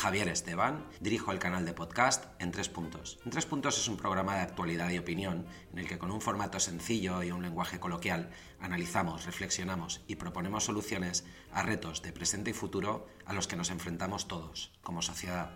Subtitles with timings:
[0.00, 3.18] Javier Esteban, dirijo el canal de podcast En Tres Puntos.
[3.26, 6.22] En Tres Puntos es un programa de actualidad y opinión en el que con un
[6.22, 12.48] formato sencillo y un lenguaje coloquial analizamos, reflexionamos y proponemos soluciones a retos de presente
[12.48, 15.50] y futuro a los que nos enfrentamos todos, como sociedad.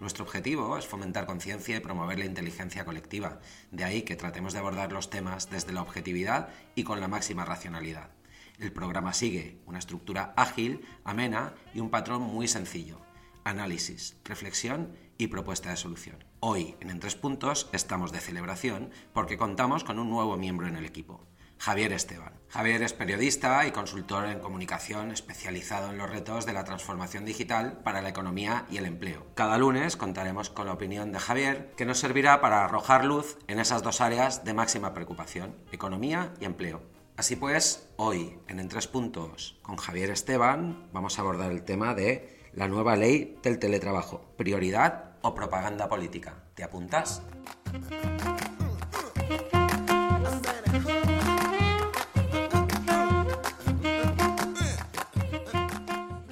[0.00, 4.58] Nuestro objetivo es fomentar conciencia y promover la inteligencia colectiva, de ahí que tratemos de
[4.58, 8.10] abordar los temas desde la objetividad y con la máxima racionalidad.
[8.58, 13.07] El programa sigue una estructura ágil, amena y un patrón muy sencillo.
[13.48, 16.22] Análisis, reflexión y propuesta de solución.
[16.40, 20.76] Hoy, en En Tres Puntos, estamos de celebración porque contamos con un nuevo miembro en
[20.76, 22.34] el equipo, Javier Esteban.
[22.50, 27.80] Javier es periodista y consultor en comunicación especializado en los retos de la transformación digital
[27.82, 29.26] para la economía y el empleo.
[29.34, 33.60] Cada lunes contaremos con la opinión de Javier, que nos servirá para arrojar luz en
[33.60, 36.82] esas dos áreas de máxima preocupación, economía y empleo.
[37.16, 41.94] Así pues, hoy en En Tres Puntos con Javier Esteban vamos a abordar el tema
[41.94, 46.34] de la nueva ley del teletrabajo, prioridad o propaganda política.
[46.56, 47.22] ¿Te apuntas?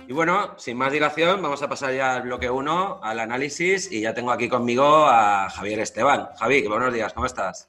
[0.09, 4.01] Y bueno, sin más dilación, vamos a pasar ya al bloque 1, al análisis, y
[4.01, 6.31] ya tengo aquí conmigo a Javier Esteban.
[6.41, 7.69] Javi, buenos días, ¿cómo estás?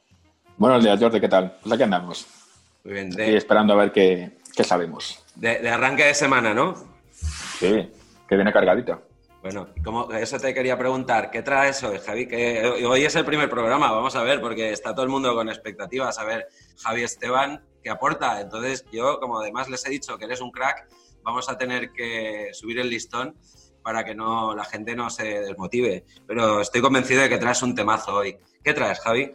[0.57, 1.55] Buenos días, Jordi, ¿qué tal?
[1.61, 2.25] Pues aquí andamos.
[2.83, 3.11] Muy bien.
[3.11, 4.31] De, esperando a ver qué,
[4.63, 5.23] sabemos.
[5.35, 6.73] De, arranque de semana, ¿no?
[7.59, 7.87] Sí,
[8.27, 9.01] que viene cargadito.
[9.41, 12.27] Bueno, como eso te quería preguntar, ¿qué traes hoy, Javi?
[12.27, 15.47] Que hoy es el primer programa, vamos a ver, porque está todo el mundo con
[15.47, 16.47] expectativas a ver
[16.83, 18.41] Javi Esteban qué aporta.
[18.41, 20.87] Entonces, yo, como además les he dicho que eres un crack,
[21.23, 23.35] vamos a tener que subir el listón
[23.83, 26.03] para que no la gente no se desmotive.
[26.27, 28.37] Pero estoy convencido de que traes un temazo hoy.
[28.63, 29.31] ¿Qué traes, Javi?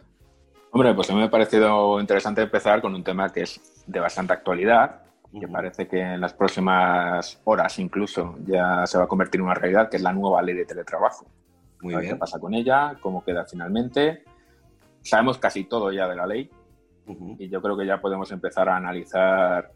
[0.71, 3.99] Hombre, pues a mí me ha parecido interesante empezar con un tema que es de
[3.99, 5.01] bastante actualidad,
[5.39, 9.55] que parece que en las próximas horas incluso ya se va a convertir en una
[9.55, 11.25] realidad, que es la nueva ley de teletrabajo.
[11.81, 12.13] Muy bien.
[12.13, 12.95] ¿Qué pasa con ella?
[13.01, 14.23] ¿Cómo queda finalmente?
[15.01, 16.49] Sabemos casi todo ya de la ley
[17.37, 19.71] y yo creo que ya podemos empezar a analizar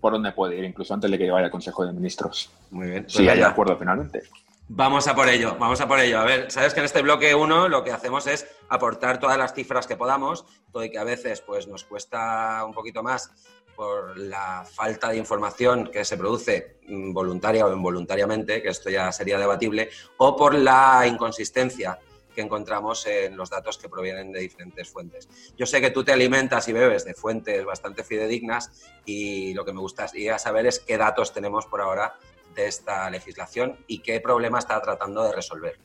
[0.00, 2.50] por dónde puede ir, incluso antes de que vaya al Consejo de Ministros.
[2.70, 3.04] Muy bien.
[3.08, 4.22] Si hay acuerdo finalmente.
[4.72, 6.20] Vamos a por ello, vamos a por ello.
[6.20, 9.52] A ver, sabes que en este bloque 1 lo que hacemos es aportar todas las
[9.52, 13.32] cifras que podamos, todo y que a veces pues, nos cuesta un poquito más
[13.74, 19.10] por la falta de información que se produce mm, voluntaria o involuntariamente, que esto ya
[19.10, 21.98] sería debatible, o por la inconsistencia
[22.32, 25.28] que encontramos en los datos que provienen de diferentes fuentes.
[25.56, 28.70] Yo sé que tú te alimentas y bebes de fuentes bastante fidedignas
[29.04, 32.14] y lo que me gustaría saber es qué datos tenemos por ahora
[32.54, 35.78] de esta legislación y qué problema está tratando de resolver.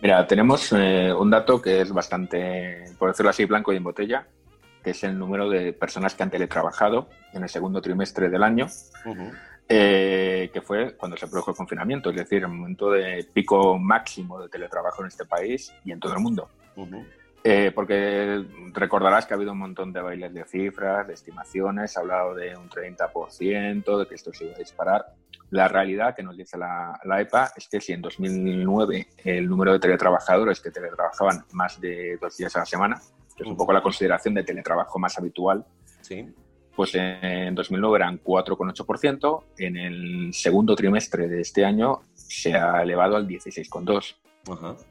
[0.00, 4.26] Mira, tenemos eh, un dato que es bastante, por decirlo así, blanco y en botella,
[4.82, 8.66] que es el número de personas que han teletrabajado en el segundo trimestre del año,
[9.66, 14.42] eh, que fue cuando se produjo el confinamiento, es decir, el momento de pico máximo
[14.42, 16.50] de teletrabajo en este país y en todo el mundo.
[17.46, 21.98] Eh, porque recordarás que ha habido un montón de bailes de cifras, de estimaciones, se
[21.98, 25.04] ha hablado de un 30%, de que esto se iba a disparar.
[25.50, 29.78] La realidad que nos dice la, EPA es que si en 2009 el número de
[29.78, 32.98] teletrabajadores que teletrabajaban más de dos días a la semana,
[33.36, 35.66] que es un poco la consideración de teletrabajo más habitual,
[36.00, 36.26] sí.
[36.74, 43.16] pues en 2009 eran 4,8%, en el segundo trimestre de este año se ha elevado
[43.16, 44.14] al 16,2%.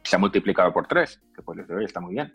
[0.04, 2.34] Se ha multiplicado por tres, que pues desde hoy está muy bien.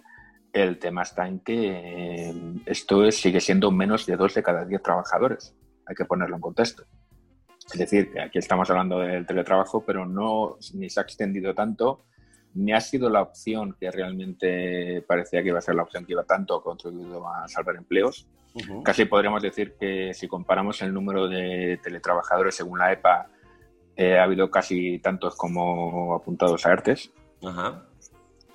[0.52, 2.34] El tema está en que eh,
[2.66, 5.54] esto sigue siendo menos de dos de cada diez trabajadores.
[5.86, 6.84] Hay que ponerlo en contexto.
[7.72, 12.06] Es decir, que aquí estamos hablando del teletrabajo, pero no ni se ha extendido tanto,
[12.54, 16.12] ni ha sido la opción que realmente parecía que iba a ser la opción que
[16.12, 18.26] iba tanto ha contribuido a salvar empleos.
[18.82, 23.28] Casi podríamos decir que si comparamos el número de teletrabajadores según la EPA
[23.98, 27.10] eh, ha habido casi tantos como apuntados a ERTES.
[27.44, 27.82] Ajá.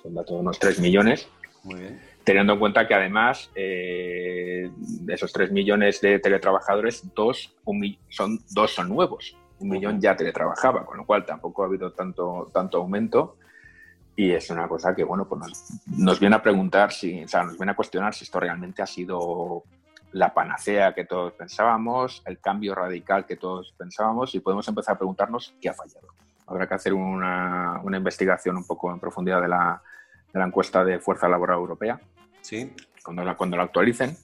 [0.02, 1.28] Son datos unos 3 millones.
[1.64, 2.00] Muy bien.
[2.24, 7.54] Teniendo en cuenta que además eh, de esos 3 millones de teletrabajadores, dos,
[8.08, 9.36] son, dos son nuevos.
[9.58, 13.36] Un millón ya teletrabajaba, con lo cual tampoco ha habido tanto, tanto aumento.
[14.16, 17.58] Y es una cosa que, bueno, pues nos, viene a preguntar si, o sea, nos
[17.58, 19.64] viene a cuestionar si esto realmente ha sido
[20.14, 24.98] la panacea que todos pensábamos, el cambio radical que todos pensábamos y podemos empezar a
[24.98, 26.06] preguntarnos qué ha fallado.
[26.46, 29.82] Habrá que hacer una, una investigación un poco en profundidad de la,
[30.32, 32.00] de la, encuesta de Fuerza Laboral Europea,
[32.42, 32.72] ¿Sí?
[33.02, 34.16] cuando, la, cuando la actualicen.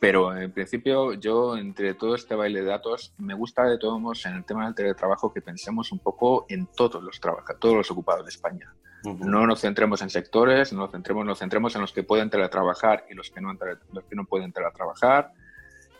[0.00, 4.26] Pero en principio yo, entre todo este baile de datos, me gusta de todos modos
[4.26, 7.90] en el tema del teletrabajo que pensemos un poco en todos los trabajadores, todos los
[7.92, 8.74] ocupados de España.
[9.04, 13.14] No nos centremos en sectores, nos centremos, nos centremos en los que pueden teletrabajar y
[13.14, 13.52] los que no,
[13.92, 15.32] los que no pueden teletrabajar.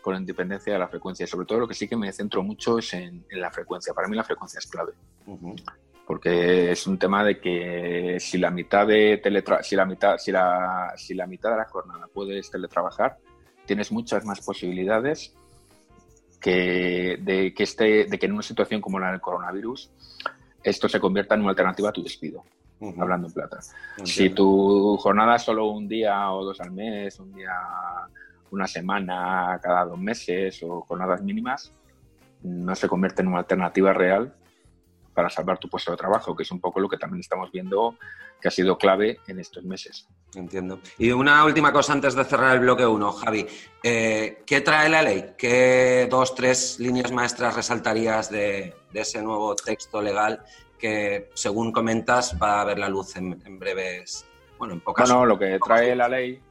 [0.01, 1.25] con independencia de la frecuencia.
[1.25, 3.93] Sobre todo lo que sí que me centro mucho es en, la frecuencia.
[3.93, 4.93] Para mí la frecuencia es clave.
[6.05, 9.19] Porque es un tema de que si la mitad de
[9.63, 13.17] si la mitad, si la, si la mitad de la jornada puedes teletrabajar,
[13.65, 15.35] tienes muchas más posibilidades
[16.39, 19.89] que de que esté, de que en una situación como la del coronavirus
[20.63, 22.43] esto se convierta en una alternativa a tu despido
[22.99, 23.59] hablando en plata.
[24.03, 27.53] Si tu jornada es solo un día o dos al mes, un día,
[28.51, 31.71] una semana cada dos meses o jornadas mínimas,
[32.43, 34.33] no se convierte en una alternativa real
[35.13, 37.97] para salvar tu puesto de trabajo, que es un poco lo que también estamos viendo
[38.41, 40.07] que ha sido clave en estos meses.
[40.35, 40.79] Entiendo.
[40.97, 43.47] Y una última cosa antes de cerrar el bloque 1, Javi.
[43.81, 45.33] Eh, ¿Qué trae la ley?
[45.37, 50.43] ¿Qué dos, tres líneas maestras resaltarías de, de ese nuevo texto legal
[50.77, 54.25] que, según comentas, va a ver la luz en, breves,
[54.57, 56.41] bueno, en pocas Bueno, lo que trae la ley,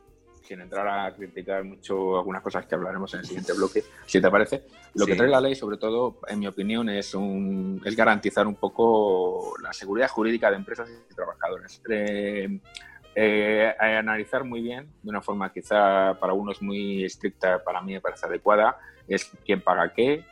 [0.42, 4.30] sin entrar a criticar mucho algunas cosas que hablaremos en el siguiente bloque, si te
[4.30, 8.46] parece, lo que trae la ley, sobre todo, en mi opinión, es, un, es garantizar
[8.46, 11.80] un poco la seguridad jurídica de empresas y trabajadores.
[11.88, 12.60] Eh,
[13.16, 18.00] eh, analizar muy bien, de una forma quizá para unos muy estricta, para mí me
[18.00, 20.24] parece adecuada, es quién paga qué,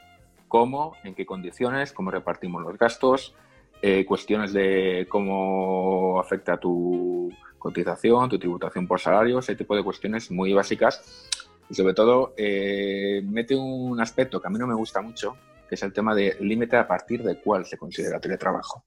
[0.49, 3.35] cómo, en qué condiciones, cómo repartimos los gastos,
[3.83, 10.31] eh, cuestiones de cómo afecta tu cotización, tu tributación por salario, ese tipo de cuestiones
[10.31, 11.29] muy básicas.
[11.69, 15.37] Y sobre todo, eh, mete un aspecto que a mí no me gusta mucho,
[15.69, 18.85] que es el tema de límite a partir de cuál se considera teletrabajo.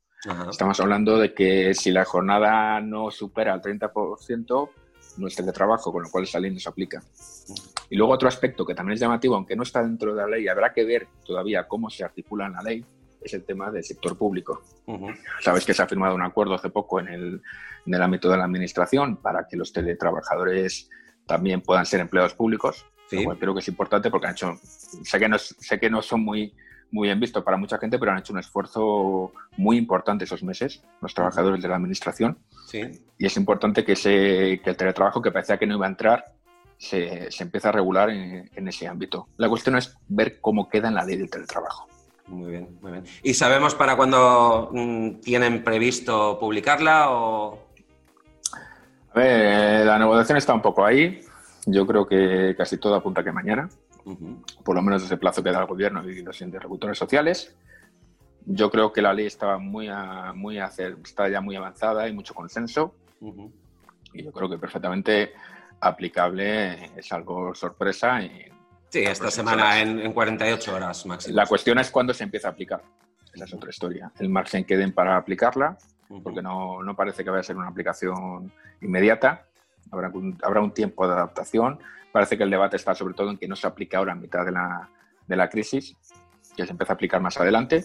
[0.49, 4.69] Estamos hablando de que si la jornada no supera el 30%,
[5.17, 7.03] no es teletrabajo, con lo cual esa ley no se aplica.
[7.89, 10.47] Y luego otro aspecto que también es llamativo, aunque no está dentro de la ley,
[10.47, 12.85] habrá que ver todavía cómo se articula en la ley,
[13.25, 14.61] es el tema del sector público.
[15.41, 17.41] Sabes que se ha firmado un acuerdo hace poco en el,
[17.85, 20.89] en el ámbito de la administración para que los teletrabajadores
[21.25, 22.85] también puedan ser empleados públicos.
[23.09, 24.55] creo que es importante porque han hecho,
[25.03, 26.53] sé que no, sé que no son muy,
[26.91, 30.83] muy bien vistos para mucha gente, pero han hecho un esfuerzo muy importante esos meses,
[31.01, 32.37] los trabajadores de la administración.
[33.17, 36.25] Y es importante que, se, que el teletrabajo, que parecía que no iba a entrar,
[36.77, 39.29] se, se empiece a regular en, en, ese ámbito.
[39.37, 41.87] La cuestión es ver cómo queda en la ley del teletrabajo.
[42.27, 43.05] Muy bien, muy bien.
[43.23, 47.65] ¿Y sabemos para cuándo mm, tienen previsto publicarla o...?
[49.13, 51.21] A ver, la negociación está un poco ahí.
[51.65, 53.69] Yo creo que casi todo apunta que mañana.
[54.63, 57.55] Por lo menos ese plazo que da el gobierno y los interlocutores sociales.
[58.45, 59.89] Yo creo que la ley estaba muy,
[60.35, 62.93] muy está ya muy avanzada y mucho consenso.
[64.13, 65.33] Y yo creo que perfectamente
[65.79, 68.45] aplicable es algo sorpresa y
[68.95, 71.35] Sí, esta semana en, 48 horas máximo.
[71.35, 72.81] La cuestión es cuándo se empieza a aplicar.
[73.33, 74.09] Esa es otra historia.
[74.19, 75.77] El margen que den para aplicarla,
[76.23, 79.47] porque no, no, parece que vaya a ser una aplicación inmediata.
[79.91, 81.77] Habrá un, habrá un tiempo de adaptación.
[82.13, 84.45] Parece que el debate está sobre todo en que no se aplica ahora en mitad
[84.45, 84.89] de la,
[85.27, 85.97] de la crisis,
[86.55, 87.83] que se empieza a aplicar más adelante.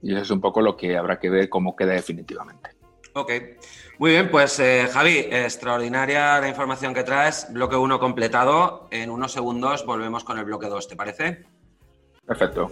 [0.00, 2.70] Y eso es un poco lo que habrá que ver cómo queda definitivamente.
[3.18, 3.32] Ok,
[3.96, 7.46] muy bien, pues eh, Javi, extraordinaria la información que traes.
[7.50, 8.88] Bloque 1 completado.
[8.90, 11.46] En unos segundos volvemos con el bloque 2, ¿te parece?
[12.26, 12.70] Perfecto.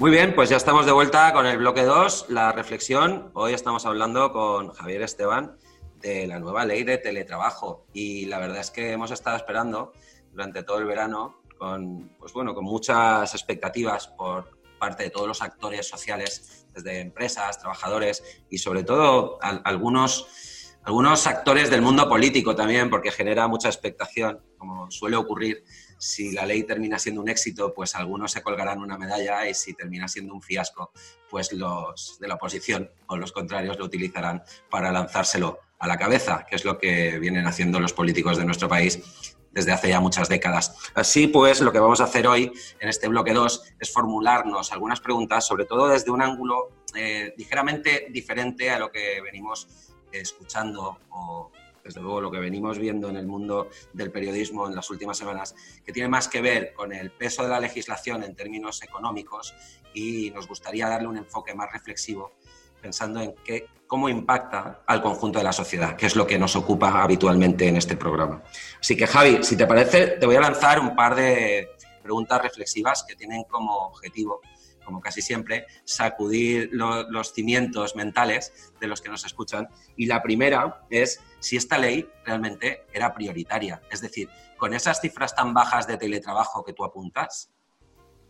[0.00, 3.30] Muy bien, pues ya estamos de vuelta con el bloque 2, la reflexión.
[3.34, 5.56] Hoy estamos hablando con Javier Esteban
[6.00, 9.92] de la nueva ley de teletrabajo y la verdad es que hemos estado esperando
[10.32, 15.42] durante todo el verano con, pues bueno, con muchas expectativas por parte de todos los
[15.42, 22.90] actores sociales, desde empresas, trabajadores y sobre todo algunos, algunos actores del mundo político también,
[22.90, 25.62] porque genera mucha expectación, como suele ocurrir.
[25.98, 29.72] Si la ley termina siendo un éxito, pues algunos se colgarán una medalla y si
[29.74, 30.90] termina siendo un fiasco,
[31.30, 36.44] pues los de la oposición o los contrarios lo utilizarán para lanzárselo a la cabeza,
[36.44, 40.28] que es lo que vienen haciendo los políticos de nuestro país desde hace ya muchas
[40.28, 40.76] décadas.
[40.94, 45.00] Así pues, lo que vamos a hacer hoy en este bloque 2 es formularnos algunas
[45.00, 49.68] preguntas, sobre todo desde un ángulo eh, ligeramente diferente a lo que venimos
[50.10, 51.50] escuchando o
[51.82, 55.54] desde luego lo que venimos viendo en el mundo del periodismo en las últimas semanas,
[55.84, 59.54] que tiene más que ver con el peso de la legislación en términos económicos
[59.92, 62.32] y nos gustaría darle un enfoque más reflexivo
[62.80, 66.56] pensando en qué, cómo impacta al conjunto de la sociedad, que es lo que nos
[66.56, 68.42] ocupa habitualmente en este programa.
[68.80, 71.68] Así que, Javi, si te parece, te voy a lanzar un par de
[72.02, 74.40] preguntas reflexivas que tienen como objetivo,
[74.82, 79.68] como casi siempre, sacudir los cimientos mentales de los que nos escuchan.
[79.94, 83.82] Y la primera es si esta ley realmente era prioritaria.
[83.90, 87.50] Es decir, con esas cifras tan bajas de teletrabajo que tú apuntas,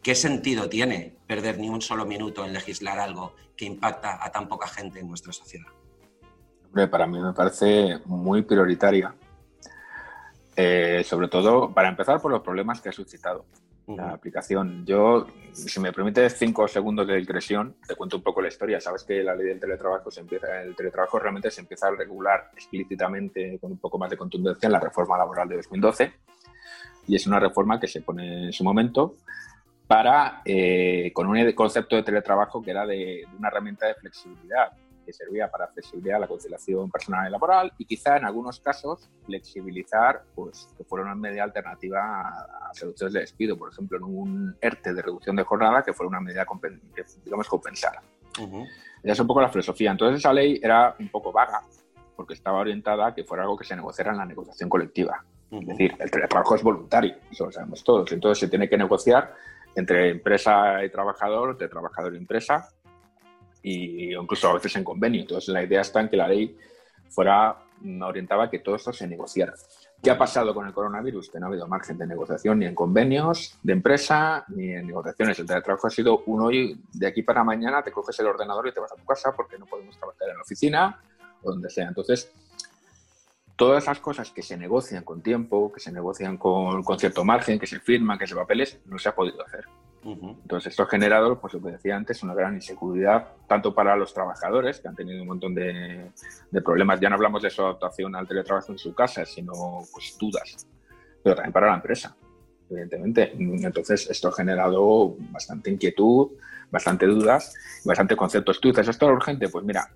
[0.03, 4.49] ¿Qué sentido tiene perder ni un solo minuto en legislar algo que impacta a tan
[4.49, 5.69] poca gente en nuestra sociedad?
[6.91, 9.15] para mí me parece muy prioritaria.
[10.57, 13.45] Eh, sobre todo, para empezar, por los problemas que ha suscitado
[13.87, 14.85] la aplicación.
[14.87, 18.81] Yo, si me permites cinco segundos de digresión, te cuento un poco la historia.
[18.81, 22.51] Sabes que la ley del teletrabajo se empieza, el teletrabajo realmente se empieza a regular
[22.55, 26.13] explícitamente con un poco más de contundencia en la reforma laboral de 2012
[27.07, 29.17] y es una reforma que se pone en su momento
[29.93, 34.73] para eh, con un concepto de teletrabajo que era de una herramienta de flexibilidad
[35.05, 40.23] que servía para flexibilidad la conciliación personal y laboral y quizá en algunos casos flexibilizar
[40.35, 44.95] pues que fuera una medida alternativa a, soluciones de despido, por ejemplo en un ERTE
[44.95, 46.47] de reducción de jornada que fuera una medida
[47.23, 48.03] digamos compensada.
[49.03, 49.91] Esa es un poco la filosofía.
[49.91, 51.61] Entonces esa ley era un poco vaga
[52.17, 55.23] porque estaba orientada a que fuera algo que se negociara en la negociación colectiva.
[55.51, 58.11] Es decir, el teletrabajo es voluntario, eso lo sabemos todos.
[58.11, 59.35] Entonces se tiene que negociar
[59.75, 62.69] entre empresa y trabajador, entre trabajador y empresa,
[63.63, 65.21] y incluso a veces en convenio.
[65.21, 66.57] Entonces, la idea está en que la ley
[67.09, 67.57] fuera
[68.03, 69.55] orientaba a que todo esto se negociara.
[70.03, 71.31] ¿Qué ha pasado con el coronavirus?
[71.31, 75.39] Que no ha habido margen de negociación ni en convenios de empresa ni en negociaciones.
[75.39, 78.73] El teletrabajo ha sido un hoy, de aquí para mañana, te coges el ordenador y
[78.73, 81.01] te vas a tu casa porque no podemos trabajar en la oficina
[81.43, 81.87] o donde sea.
[81.89, 82.33] Entonces,
[83.57, 87.59] todas esas cosas que se negocian con tiempo, que se negocian con, con cierto margen,
[87.59, 89.65] que se firman, que se papeles, no se ha podido hacer.
[90.05, 94.13] Entonces, esto ha generado, pues lo que decía antes, una gran inseguridad, tanto para los
[94.13, 96.11] trabajadores, que han tenido un montón de,
[96.65, 99.53] problemas, ya no hablamos de su adaptación al teletrabajo en su casa, sino
[99.93, 100.67] pues dudas,
[101.23, 102.17] pero también para la empresa,
[102.69, 103.33] evidentemente.
[103.39, 106.33] Entonces, esto ha generado bastante inquietud,
[106.69, 107.55] bastante dudas,
[107.85, 108.61] bastante conceptos.
[108.61, 109.49] Tú dices, ¿esto es urgente?
[109.49, 109.89] Pues mira,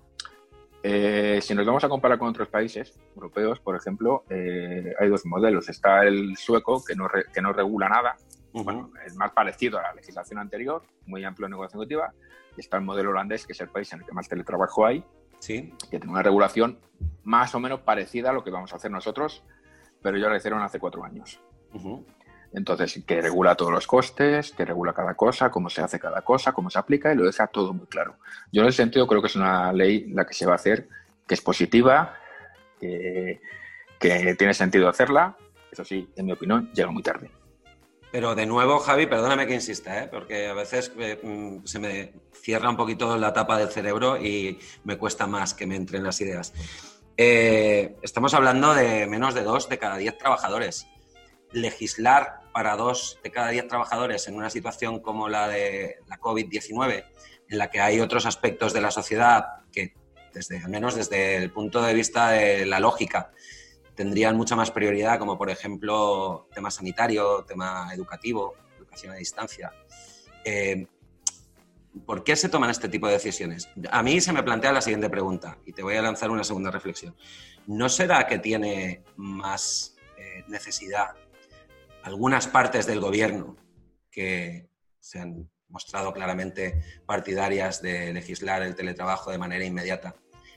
[0.83, 5.25] eh, si nos vamos a comparar con otros países europeos, por ejemplo, eh, hay dos
[5.25, 5.69] modelos.
[5.69, 8.15] Está el sueco, que no, que no regula nada,
[8.53, 12.13] bueno, es más parecido a la legislación anterior, muy amplio en negociación colectiva.
[12.55, 15.03] Y está el modelo holandés, que es el país en el que más teletrabajo hay,
[15.39, 15.73] ¿Sí?
[15.91, 16.79] que tiene una regulación
[17.23, 19.43] más o menos parecida a lo que vamos a hacer nosotros,
[20.01, 21.39] pero ya lo hicieron hace cuatro años.
[22.53, 26.53] Entonces, que regula todos los costes, que regula cada cosa, cómo se hace cada cosa,
[26.53, 28.17] cómo se aplica y lo deja todo muy claro.
[28.51, 30.87] Yo en ese sentido creo que es una ley la que se va a hacer,
[31.27, 32.13] que es positiva,
[32.79, 33.39] que
[34.37, 35.37] tiene sentido hacerla.
[35.71, 37.29] Eso sí, en mi opinión, llega muy tarde.
[38.11, 40.07] Pero de nuevo, Javi, perdóname que insista, ¿eh?
[40.09, 44.59] porque a veces eh, mm, se me cierra un poquito la tapa del cerebro y
[44.85, 46.53] me cuesta más que me entren las ideas.
[47.17, 50.87] Eh, estamos hablando de menos de dos de cada diez trabajadores.
[51.51, 57.05] Legislar para dos de cada diez trabajadores en una situación como la de la COVID-19,
[57.49, 59.93] en la que hay otros aspectos de la sociedad que,
[60.33, 63.31] desde, al menos desde el punto de vista de la lógica,
[63.95, 69.73] tendrían mucha más prioridad, como por ejemplo tema sanitario, tema educativo, educación a distancia.
[70.45, 70.87] Eh,
[72.05, 73.69] ¿Por qué se toman este tipo de decisiones?
[73.89, 76.69] A mí se me plantea la siguiente pregunta y te voy a lanzar una segunda
[76.69, 77.15] reflexión.
[77.65, 81.15] ¿No será que tiene más eh, necesidad
[82.07, 83.57] algunas partes del gobierno
[84.09, 90.15] que se han mostrado claramente partidarias de legislar el teletrabajo de manera inmediata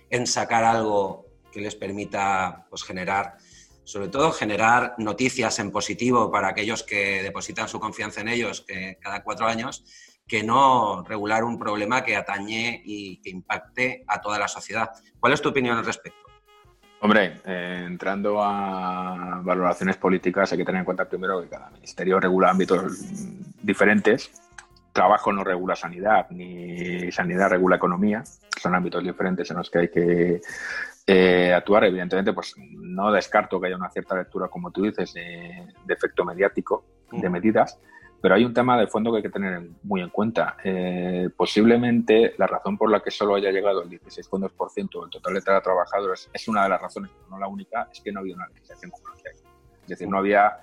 [0.08, 3.36] en sacar algo que les permita pues, generar,
[3.82, 8.98] sobre todo generar noticias en positivo para aquellos que depositan su confianza en ellos que
[9.00, 9.84] cada cuatro años,
[10.28, 14.90] que no regular un problema que atañe y que impacte a toda la sociedad.
[15.18, 16.29] ¿Cuál es tu opinión al respecto?
[17.02, 22.20] Hombre, eh, entrando a valoraciones políticas hay que tener en cuenta primero que cada ministerio
[22.20, 22.82] regula ámbitos
[23.62, 24.30] diferentes.
[24.92, 28.22] Trabajo no regula sanidad, ni sanidad regula economía.
[28.60, 30.40] Son ámbitos diferentes en los que hay que
[31.06, 31.84] eh, actuar.
[31.84, 36.84] Evidentemente, pues no descarto que haya una cierta lectura, como tú dices, de, efecto mediático,
[37.10, 37.78] de medidas,
[38.20, 40.56] pero hay un tema de fondo que hay que tener muy en cuenta.
[40.62, 45.40] Eh, posiblemente la razón por la que solo haya llegado el 16,2% del total de
[45.40, 48.48] trabajadores es una de las razones, pero no la única, es que no había una
[48.48, 50.58] legislación como Es decir, no había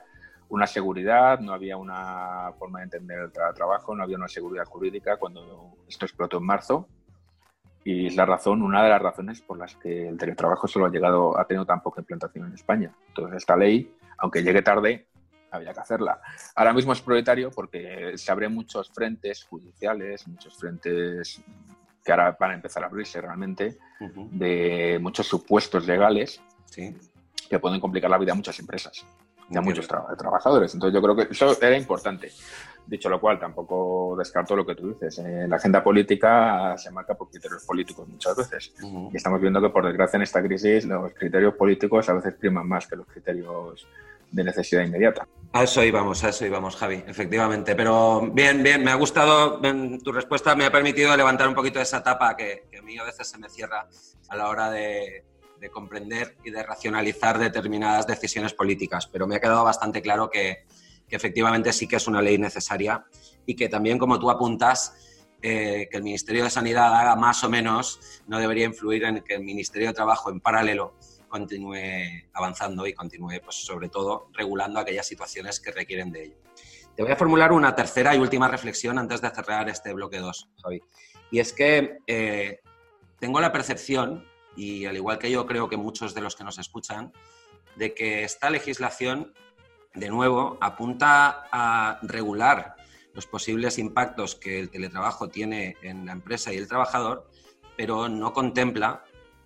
[0.49, 5.17] una seguridad, no había una forma de entender el trabajo, no había una seguridad jurídica
[5.17, 6.87] cuando esto explotó en marzo
[7.83, 10.89] y es la razón, una de las razones por las que el teletrabajo solo ha
[10.89, 12.91] llegado, ha tenido tan poca implantación en España.
[13.07, 15.07] Entonces, esta ley, aunque llegue tarde,
[15.51, 16.21] había que hacerla.
[16.55, 21.41] Ahora mismo es prioritario porque se abren muchos frentes judiciales, muchos frentes
[22.03, 26.41] que ahora van a empezar a abrirse realmente, de muchos supuestos legales
[27.49, 29.05] que pueden complicar la vida a muchas empresas
[29.49, 30.73] y a muchos trabajadores.
[30.73, 32.31] Entonces yo creo que eso era importante.
[32.85, 35.19] Dicho lo cual, tampoco descarto lo que tú dices.
[35.19, 38.73] En la agenda política se marca por criterios políticos muchas veces.
[39.11, 42.65] Y estamos viendo que, por desgracia, en esta crisis los criterios políticos a veces priman
[42.65, 43.85] más que los criterios
[44.31, 45.27] de necesidad inmediata.
[45.53, 47.75] A eso íbamos, a eso íbamos, Javi, efectivamente.
[47.75, 49.59] Pero bien, bien, me ha gustado
[50.03, 53.03] tu respuesta, me ha permitido levantar un poquito esa tapa que, que a mí a
[53.03, 53.87] veces se me cierra
[54.29, 55.23] a la hora de,
[55.71, 60.65] comprender y de racionalizar determinadas decisiones políticas, pero me ha quedado bastante claro que,
[61.09, 63.05] efectivamente sí que es una ley necesaria
[63.45, 64.93] y que también, como tú apuntas,
[65.41, 69.35] eh, que el Ministerio de Sanidad haga más o menos no debería influir en que
[69.35, 70.95] el Ministerio de Trabajo en paralelo
[71.27, 76.37] continúe avanzando y continúe, pues, sobre todo, regulando aquellas situaciones que requieren de ello.
[76.95, 80.49] Te voy a formular una tercera y última reflexión antes de cerrar este bloque 2,
[80.63, 80.81] Javi.
[81.29, 82.61] Y es que eh,
[83.19, 86.57] tengo la percepción, y al igual que yo creo que muchos de los que nos
[86.57, 87.13] escuchan,
[87.75, 89.33] de que esta legislación,
[89.93, 92.75] de nuevo, apunta a regular
[93.13, 97.29] los posibles impactos que el teletrabajo tiene en la empresa y el trabajador,
[97.75, 99.03] pero no contempla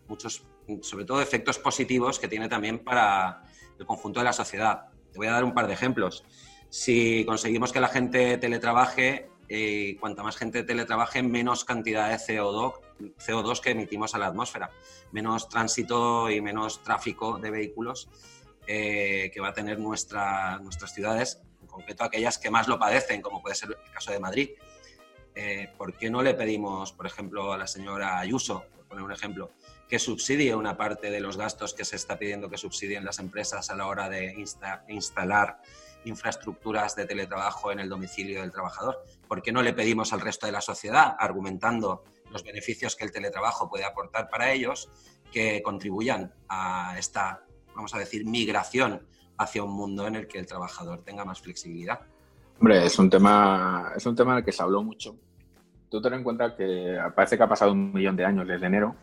[0.08, 0.46] muchos,
[0.82, 3.44] sobre todo, efectos positivos que tiene también para
[3.78, 4.90] el conjunto de la sociedad.
[5.12, 6.24] Te voy a dar un par de ejemplos.
[6.70, 12.74] Si conseguimos que la gente teletrabaje, y cuanta más gente teletrabaje, menos cantidad de CO2,
[13.18, 14.72] CO2 que emitimos a la atmósfera,
[15.12, 18.10] menos tránsito y menos tráfico de vehículos
[18.66, 23.22] eh, que va a tener nuestra, nuestras ciudades, en concreto aquellas que más lo padecen,
[23.22, 24.52] como puede ser el caso de Madrid.
[25.36, 29.12] Eh, ¿Por qué no le pedimos, por ejemplo, a la señora Ayuso, por poner un
[29.12, 29.52] ejemplo,
[29.92, 33.70] que subsidie una parte de los gastos que se está pidiendo que subsidien las empresas
[33.70, 34.34] a la hora de
[34.88, 35.60] instalar
[36.06, 39.04] infraestructuras de teletrabajo en el domicilio del trabajador?
[39.28, 43.12] ¿Por qué no le pedimos al resto de la sociedad, argumentando los beneficios que el
[43.12, 44.90] teletrabajo puede aportar para ellos,
[45.30, 47.44] que contribuyan a esta,
[47.76, 49.06] vamos a decir, migración
[49.40, 52.00] hacia un mundo en el que el trabajador tenga más flexibilidad?
[52.62, 55.18] Hombre, es un tema, es un tema del que se habló mucho.
[55.90, 58.96] Tú ten en cuenta que parece que ha pasado un millón de años desde enero,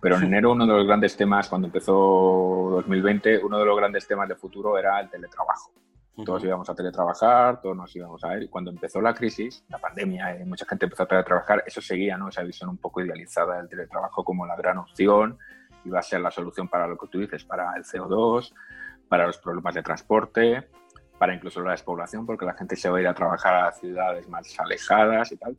[0.00, 4.06] pero en enero uno de los grandes temas, cuando empezó 2020, uno de los grandes
[4.06, 5.72] temas de futuro era el teletrabajo.
[6.24, 8.48] Todos íbamos a teletrabajar, todos nos íbamos a ver.
[8.48, 12.16] cuando empezó la crisis, la pandemia, y eh, mucha gente empezó a teletrabajar, eso seguía,
[12.16, 12.30] ¿no?
[12.30, 15.36] Esa visión un poco idealizada del teletrabajo como la gran opción,
[15.84, 18.54] iba a ser la solución para lo que tú dices, para el CO2,
[19.08, 20.68] para los problemas de transporte,
[21.18, 24.26] para incluso la despoblación, porque la gente se va a ir a trabajar a ciudades
[24.28, 25.56] más alejadas y tal.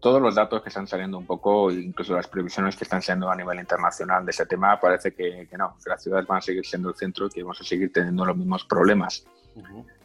[0.00, 3.34] Todos los datos que están saliendo un poco, incluso las previsiones que están siendo a
[3.34, 6.64] nivel internacional de ese tema, parece que, que no, que las ciudades van a seguir
[6.64, 9.26] siendo el centro y que vamos a seguir teniendo los mismos problemas.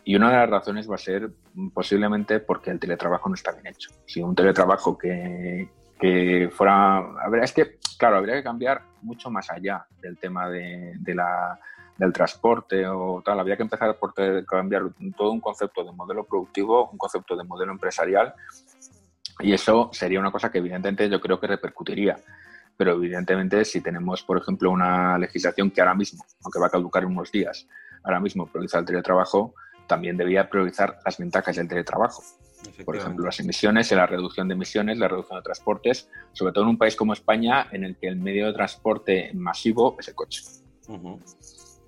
[0.04, 1.30] Y una de las razones va a ser
[1.74, 3.92] posiblemente porque el teletrabajo no está bien hecho.
[4.06, 6.98] Si un teletrabajo que, que fuera...
[6.98, 11.60] A ver, es que, claro, habría que cambiar mucho más allá del tema de, la,
[11.98, 13.40] del transporte o tal.
[13.40, 14.14] Habría que empezar por
[14.46, 14.84] cambiar
[15.16, 18.34] todo un concepto de modelo productivo, un concepto de modelo empresarial.
[19.40, 22.18] Y eso sería una cosa que evidentemente yo creo que repercutiría.
[22.78, 27.04] Pero evidentemente si tenemos, por ejemplo, una legislación que ahora mismo, aunque va a caducar
[27.04, 27.68] en unos días,
[28.04, 29.54] ahora mismo priorizar el teletrabajo,
[29.88, 32.24] también debía priorizar las ventajas del teletrabajo.
[32.86, 36.64] Por ejemplo, las emisiones y la reducción de emisiones, la reducción de transportes, sobre todo
[36.64, 40.16] en un país como España, en el que el medio de transporte masivo es el
[40.16, 40.44] coche.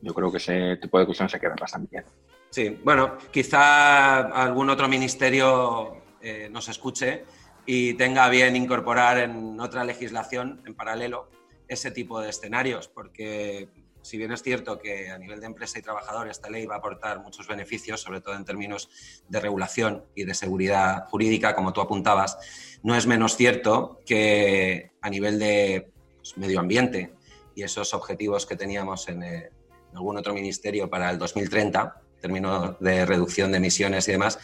[0.02, 2.04] Yo creo que ese tipo de cuestiones hay que verlas también.
[2.50, 7.26] Sí, bueno, quizá algún otro ministerio eh, nos escuche
[7.66, 11.30] y tenga bien incorporar en otra legislación en paralelo
[11.68, 13.70] ese tipo de escenarios, porque
[14.02, 16.78] si bien es cierto que a nivel de empresa y trabajador esta ley va a
[16.80, 18.90] aportar muchos beneficios, sobre todo en términos
[19.30, 22.38] de regulación y de seguridad jurídica, como tú apuntabas,
[22.84, 27.14] no es menos cierto que a nivel de pues, medio ambiente
[27.56, 29.50] y esos objetivos que teníamos en, eh,
[29.94, 34.40] algún otro ministerio para el 2030, en términos de reducción de emisiones y demás,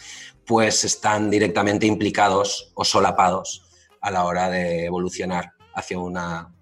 [0.46, 3.64] pues están directamente implicados o solapados
[4.02, 6.54] a la hora de evolucionar hacia una,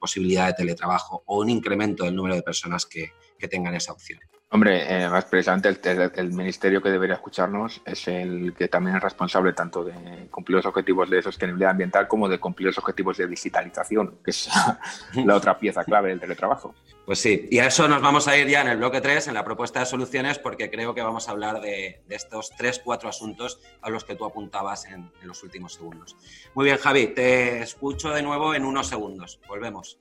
[0.00, 3.12] posibilidad de teletrabajo o un incremento del número de personas que,
[3.50, 4.20] tengan esa opción.
[4.54, 5.70] Hombre, eh, más precisamente
[6.14, 10.66] el, ministerio que debería escucharnos es el que también es responsable tanto de cumplir los
[10.66, 14.50] objetivos de sostenibilidad ambiental como de cumplir los objetivos de digitalización, que es
[15.24, 16.74] la otra pieza clave del teletrabajo.
[17.06, 19.34] Pues sí, y a eso nos vamos a ir ya en el bloque 3, en
[19.34, 23.58] la propuesta de soluciones, porque creo que vamos a hablar de, estos tres, cuatro asuntos
[23.80, 26.14] a los que tú apuntabas en, en los últimos segundos.
[26.52, 29.40] Muy bien, Javi, te escucho de nuevo en unos segundos.
[29.48, 29.98] Volvemos.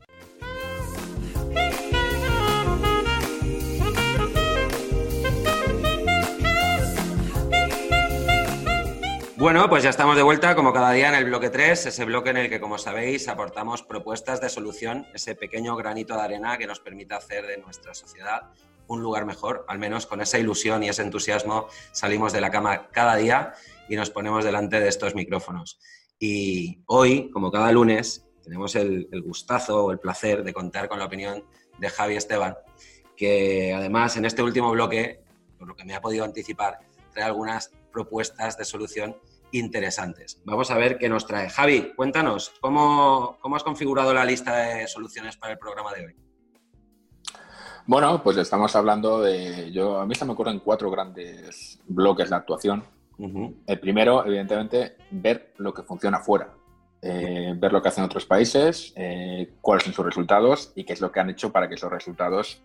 [9.42, 12.30] Bueno, pues ya estamos de vuelta, como cada día, en el bloque 3, ese bloque
[12.30, 16.68] en el que, como sabéis, aportamos propuestas de solución, ese pequeño granito de arena que
[16.68, 18.52] nos permite hacer de nuestra sociedad
[18.86, 22.90] un lugar mejor, al menos con esa ilusión y ese entusiasmo salimos de la cama
[22.92, 23.54] cada día
[23.90, 25.80] y nos ponemos delante de estos micrófonos.
[26.20, 31.00] Y hoy, como cada lunes, tenemos el, el gustazo o el placer de contar con
[31.00, 31.44] la opinión
[31.80, 32.58] de Javi Esteban,
[33.18, 35.24] que además en este último bloque,
[35.58, 36.78] por lo que me ha podido anticipar,
[37.12, 39.18] trae algunas propuestas de solución
[39.52, 40.42] interesantes.
[40.46, 41.50] Vamos a ver qué nos trae.
[41.50, 46.16] Javi, cuéntanos, ¿cómo, has configurado la lista de soluciones para el programa de hoy?
[47.88, 49.72] Bueno, pues estamos hablando de.
[49.72, 52.84] Yo, a mí se me ocurren cuatro grandes bloques de actuación.
[53.68, 56.56] El primero, evidentemente, ver lo que funciona fuera.
[57.04, 61.02] Eh, ver lo que hacen otros países, eh, cuáles son sus resultados y qué es
[61.02, 62.64] lo que han hecho para que esos resultados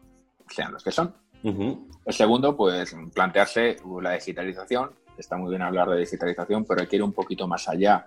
[0.48, 1.14] sean los que son.
[1.42, 4.90] El segundo, pues plantearse la digitalización.
[5.18, 8.06] Está muy bien hablar de digitalización, pero hay que ir un poquito más allá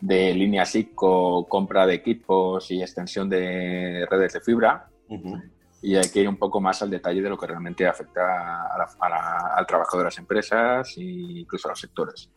[0.00, 4.88] de líneas ICO, compra de equipos y extensión de redes de fibra.
[5.82, 8.66] Y hay que ir un poco más al detalle de lo que realmente afecta
[9.56, 12.30] al trabajo de las empresas e incluso a los sectores.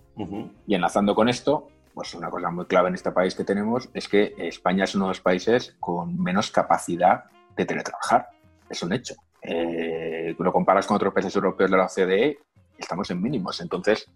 [0.68, 4.08] Y enlazando con esto, pues una cosa muy clave en este país que tenemos es
[4.08, 8.30] que España es uno de los países con menos capacidad de teletrabajar.
[8.70, 9.16] Es un hecho.
[9.42, 12.40] Eh, lo comparas con otros países europeos de la OCDE,
[12.78, 13.62] estamos en mínimos.
[13.62, 14.08] Entonces,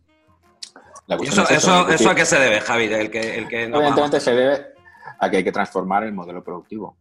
[1.07, 2.85] eso, eso, a qué se debe, Javi?
[2.85, 4.65] El que, el que Evidentemente se debe
[5.19, 6.97] a que hay que transformar el modelo productivo,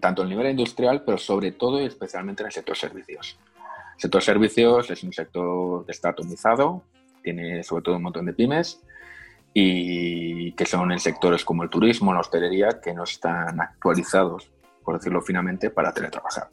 [0.00, 3.38] tanto a nivel industrial, pero sobre todo y especialmente en el sector servicios.
[3.96, 6.84] El sector servicios es un sector que está atomizado,
[7.22, 8.80] tiene sobre todo un montón de pymes
[9.52, 14.48] y que son en sectores como el turismo, la hostelería, que no están actualizados,
[14.84, 16.48] por decirlo finamente, para teletrabajar.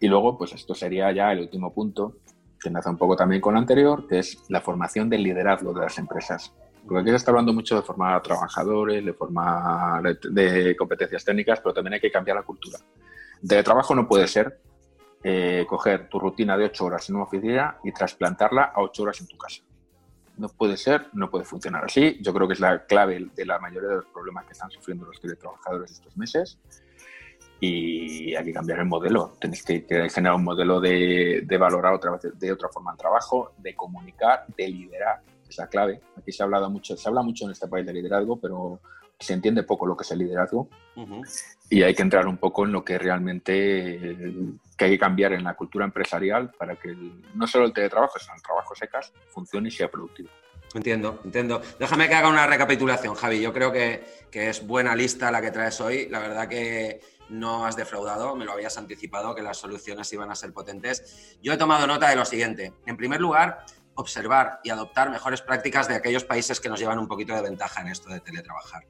[0.00, 2.16] Y luego, pues esto sería ya el último punto,
[2.60, 5.80] que enlaza un poco también con lo anterior, que es la formación del liderazgo de
[5.80, 6.52] las empresas.
[6.86, 11.60] Porque aquí se está hablando mucho de formar a trabajadores, de formar de competencias técnicas,
[11.60, 12.78] pero también hay que cambiar la cultura.
[13.42, 14.60] El teletrabajo no puede ser
[15.22, 19.20] eh, coger tu rutina de ocho horas en una oficina y trasplantarla a ocho horas
[19.20, 19.62] en tu casa.
[20.36, 22.18] No puede ser, no puede funcionar así.
[22.22, 25.04] Yo creo que es la clave de la mayoría de los problemas que están sufriendo
[25.04, 26.58] los teletrabajadores estos meses
[27.60, 29.32] y hay que cambiar el modelo.
[29.40, 33.74] Tenéis que, generar un modelo de, valorar otra vez de otra forma el trabajo, de
[33.74, 35.20] comunicar, de liderar.
[35.48, 36.00] Es la clave.
[36.16, 38.80] Aquí se ha hablado mucho, se habla mucho en este país de liderazgo, pero
[39.18, 40.68] se entiende poco lo que es el liderazgo
[41.70, 43.98] y hay que entrar un poco en lo que realmente
[44.76, 46.96] que hay que cambiar en la cultura empresarial para que
[47.34, 50.28] no solo el teletrabajo, sino el trabajo secas funcione y sea productivo.
[50.74, 51.62] Entiendo, entiendo.
[51.78, 53.40] Déjame que haga una recapitulación, Javi.
[53.40, 56.08] Yo creo que, que es buena lista la que traes hoy.
[56.08, 57.00] La verdad que
[57.30, 61.36] no has defraudado, me lo habías anticipado que las soluciones iban a ser potentes.
[61.42, 62.72] Yo he tomado nota de lo siguiente.
[62.86, 67.08] En primer lugar, observar y adoptar mejores prácticas de aquellos países que nos llevan un
[67.08, 68.86] poquito de ventaja en esto de teletrabajar.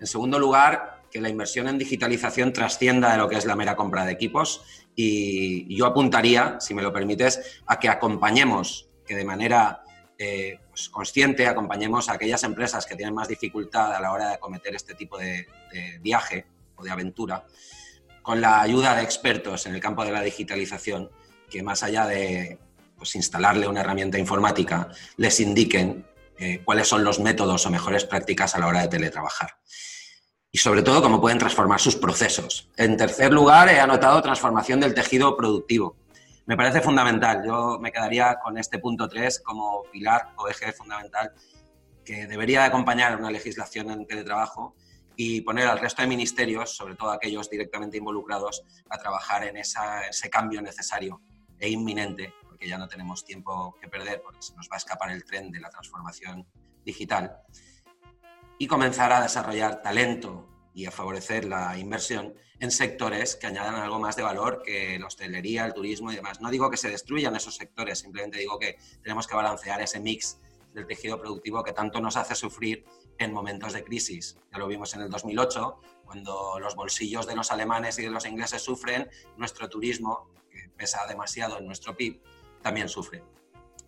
[0.00, 3.76] En segundo lugar, que la inversión en digitalización trascienda de lo que es la mera
[3.76, 4.62] compra de equipos
[4.94, 9.82] y yo apuntaría, si me lo permites, a que acompañemos, que de manera
[10.18, 14.74] eh, consciente acompañemos a aquellas empresas que tienen más dificultad a la hora de acometer
[14.74, 15.46] este tipo de
[16.00, 16.46] viaje
[16.82, 17.44] de aventura,
[18.22, 21.10] con la ayuda de expertos en el campo de la digitalización,
[21.48, 22.58] que más allá de
[22.96, 26.06] pues, instalarle una herramienta informática, les indiquen
[26.38, 29.56] eh, cuáles son los métodos o mejores prácticas a la hora de teletrabajar.
[30.52, 32.68] Y sobre todo, cómo pueden transformar sus procesos.
[32.76, 35.96] En tercer lugar, he anotado transformación del tejido productivo.
[36.46, 37.44] Me parece fundamental.
[37.46, 41.32] Yo me quedaría con este punto 3 como pilar o eje fundamental
[42.04, 44.74] que debería acompañar una legislación en teletrabajo
[45.16, 50.30] y poner al resto de ministerios, sobre todo aquellos directamente involucrados, a trabajar en ese
[50.30, 51.20] cambio necesario
[51.58, 55.10] e inminente, porque ya no tenemos tiempo que perder, porque se nos va a escapar
[55.10, 56.48] el tren de la transformación
[56.84, 57.36] digital,
[58.58, 63.98] y comenzar a desarrollar talento y a favorecer la inversión en sectores que añadan algo
[63.98, 66.40] más de valor que la hostelería, el turismo y demás.
[66.40, 70.38] No digo que se destruyan esos sectores, simplemente digo que tenemos que balancear ese mix
[70.74, 72.84] del tejido productivo que tanto nos hace sufrir
[73.18, 74.36] en momentos de crisis.
[74.52, 78.26] Ya lo vimos en el 2008, cuando los bolsillos de los alemanes y de los
[78.26, 82.20] ingleses sufren, nuestro turismo, que pesa demasiado en nuestro PIB,
[82.62, 83.22] también sufre.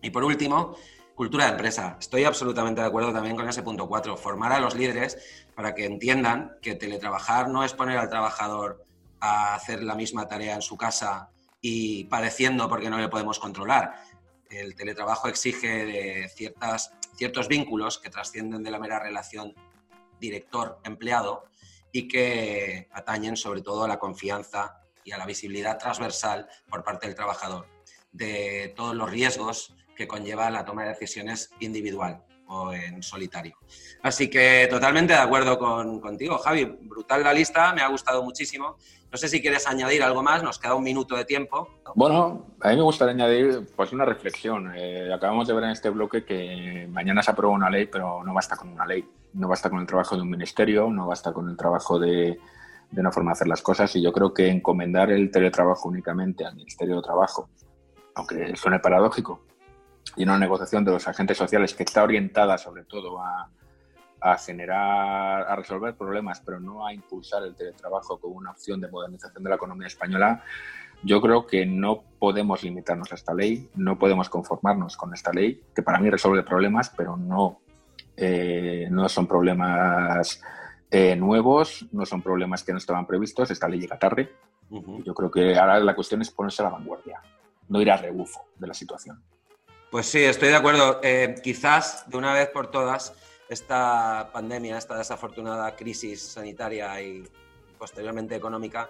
[0.01, 0.75] Y por último,
[1.15, 1.97] cultura de empresa.
[1.99, 5.17] Estoy absolutamente de acuerdo también con ese punto 4, formar a los líderes
[5.55, 8.83] para que entiendan que teletrabajar no es poner al trabajador
[9.19, 11.29] a hacer la misma tarea en su casa
[11.61, 13.93] y padeciendo porque no le podemos controlar.
[14.49, 19.53] El teletrabajo exige ciertas ciertos vínculos que trascienden de la mera relación
[20.19, 21.45] director-empleado
[21.91, 27.07] y que atañen sobre todo a la confianza y a la visibilidad transversal por parte
[27.07, 27.67] del trabajador
[28.11, 33.55] de todos los riesgos que conlleva la toma de decisiones individual o en solitario.
[34.01, 36.65] Así que totalmente de acuerdo con, contigo, Javi.
[36.65, 38.77] Brutal la lista, me ha gustado muchísimo.
[39.11, 41.81] No sé si quieres añadir algo más, nos queda un minuto de tiempo.
[41.95, 44.73] Bueno, a mí me gustaría añadir pues una reflexión.
[44.75, 48.33] Eh, acabamos de ver en este bloque que mañana se aprueba una ley, pero no
[48.33, 49.07] basta con una ley.
[49.33, 52.39] No basta con el trabajo de un ministerio, no basta con el trabajo de,
[52.91, 53.95] de una forma de hacer las cosas.
[53.95, 57.49] Y yo creo que encomendar el teletrabajo únicamente al Ministerio de Trabajo,
[58.15, 59.41] aunque suene paradójico,
[60.15, 63.49] y una negociación de los agentes sociales que está orientada sobre todo a,
[64.23, 68.87] a generar, a resolver problemas, pero no a impulsar el teletrabajo como una opción de
[68.87, 70.43] modernización de la economía española,
[71.05, 75.61] Yo creo que no podemos limitarnos a esta ley, no podemos conformarnos con esta ley,
[75.75, 77.59] que para mí resuelve problemas, pero no,
[78.15, 80.41] eh, no son problemas
[80.89, 84.31] eh, nuevos, no son problemas que no estaban previstos, esta ley llega tarde.
[85.03, 87.19] Yo creo que ahora la cuestión es ponerse a la vanguardia,
[87.67, 89.21] no ir a rebufo de la situación.
[89.93, 90.99] Pues sí, estoy de acuerdo.
[91.03, 93.13] Eh, quizás de una vez por todas
[93.47, 97.23] esta pandemia, esta desafortunada crisis sanitaria y
[97.77, 98.89] posteriormente económica,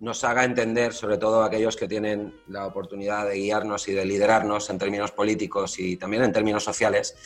[0.00, 4.68] nos haga entender, sobre todo aquellos que tienen la oportunidad de guiarnos y de liderarnos
[4.68, 7.16] en términos políticos y también en términos sociales,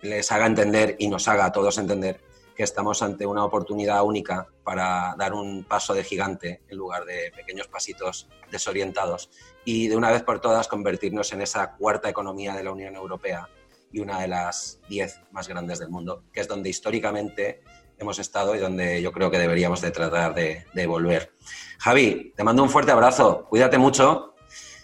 [0.00, 2.20] les haga entender y nos haga a todos entender
[2.56, 7.30] que estamos ante una oportunidad única para dar un paso de gigante en lugar de
[7.36, 9.30] pequeños pasitos desorientados
[9.64, 13.48] y de una vez por todas convertirnos en esa cuarta economía de la Unión Europea
[13.92, 17.62] y una de las diez más grandes del mundo, que es donde históricamente
[17.98, 21.32] hemos estado y donde yo creo que deberíamos de tratar de, de volver.
[21.78, 24.35] Javi, te mando un fuerte abrazo, cuídate mucho.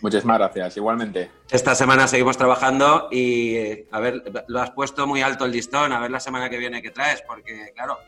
[0.02, 1.30] Muchísimas gracias, igualmente.
[1.48, 6.00] Esta semana seguimos trabajando y, a ver, lo has puesto muy alto el listón, a
[6.00, 7.98] ver la semana que viene qué traes, porque, claro,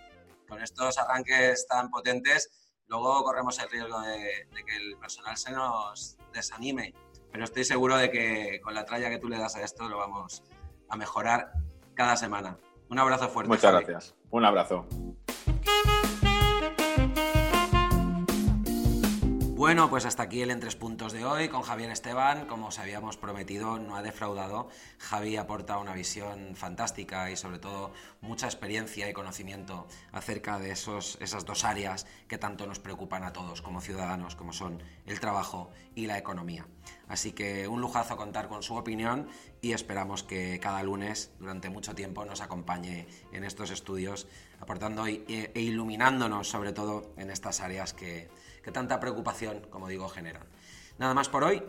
[0.49, 2.51] con estos arranques tan potentes,
[2.89, 4.19] luego corremos el riesgo de,
[4.53, 6.95] de que el personal se nos desanime.
[7.31, 9.99] Pero estoy seguro de que con la tralla que tú le das a esto lo
[9.99, 10.43] vamos
[10.89, 11.53] a mejorar
[11.95, 12.59] cada semana.
[12.91, 13.49] Un abrazo fuerte.
[13.49, 14.15] Muchas gracias.
[14.31, 14.87] Un abrazo.
[19.57, 22.47] Bueno, pues hasta aquí el en tres puntos de hoy con Javier Esteban.
[22.47, 24.69] Como os habíamos prometido, no ha defraudado.
[24.99, 31.19] Javi aporta una visión fantástica y sobre todo mucha experiencia y conocimiento acerca de esos,
[31.21, 35.71] esas dos áreas que tanto nos preocupan a todos como ciudadanos, como son el trabajo
[35.95, 36.67] y la economía.
[37.07, 39.29] Así que un lujazo contar con su opinión
[39.61, 44.27] y esperamos que cada lunes durante mucho tiempo nos acompañe en estos estudios,
[44.59, 48.29] aportando e iluminándonos sobre todo en estas áreas que
[48.65, 50.43] que tanta preocupación, como digo, generan.
[50.99, 51.63] Nada más por hoy.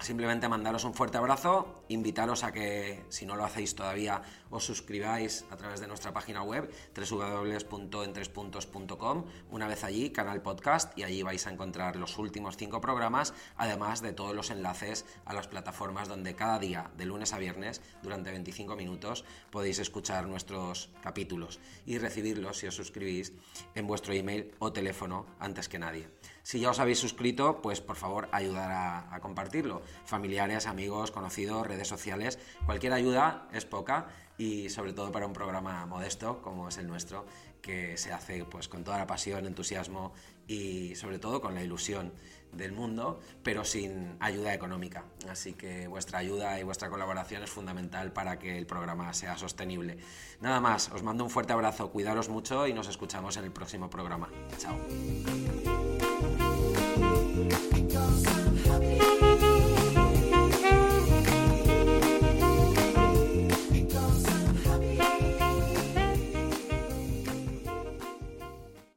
[0.00, 5.44] Simplemente mandaros un fuerte abrazo, invitaros a que, si no lo hacéis todavía, os suscribáis
[5.50, 9.24] a través de nuestra página web www.entrespuntos.com.
[9.50, 14.02] Una vez allí, canal podcast, y allí vais a encontrar los últimos cinco programas, además
[14.02, 18.30] de todos los enlaces a las plataformas donde cada día, de lunes a viernes, durante
[18.30, 23.32] 25 minutos, podéis escuchar nuestros capítulos y recibirlos si os suscribís
[23.74, 26.08] en vuestro email o teléfono antes que nadie.
[26.48, 29.82] Si ya os habéis suscrito, pues por favor ayudar a, compartirlo.
[30.06, 35.86] Familiares, amigos, conocidos, redes sociales, cualquier ayuda es poca y sobre todo para un programa
[35.86, 37.24] modesto como es el nuestro,
[37.62, 40.12] que se hace pues con toda la pasión, entusiasmo
[40.46, 42.12] y sobre todo con la ilusión
[42.52, 45.04] del mundo, pero sin ayuda económica.
[45.28, 49.98] Así que vuestra ayuda y vuestra colaboración es fundamental para que el programa sea sostenible.
[50.40, 53.90] Nada más, os mando un fuerte abrazo, cuidaros mucho y nos escuchamos en el próximo
[53.90, 54.30] programa.
[54.56, 54.78] Chao.